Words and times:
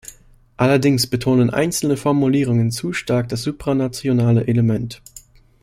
Allerdings 0.57 1.05
betonen 1.05 1.51
einzelne 1.51 1.95
Formulierungen 1.95 2.71
zu 2.71 2.91
stark 2.91 3.29
das 3.29 3.43
supranationale 3.43 4.47
Element. 4.47 4.99